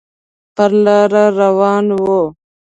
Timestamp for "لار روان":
0.83-1.85